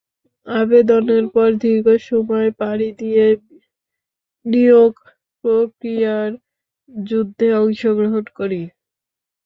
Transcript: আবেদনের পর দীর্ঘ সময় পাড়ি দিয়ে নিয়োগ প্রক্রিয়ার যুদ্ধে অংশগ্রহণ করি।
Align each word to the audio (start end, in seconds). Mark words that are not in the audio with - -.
আবেদনের 0.47 1.25
পর 1.33 1.49
দীর্ঘ 1.61 1.87
সময় 2.09 2.49
পাড়ি 2.59 2.89
দিয়ে 2.99 3.25
নিয়োগ 4.45 4.93
প্রক্রিয়ার 5.43 6.31
যুদ্ধে 7.05 7.47
অংশগ্রহণ 7.61 8.25
করি। 8.37 8.61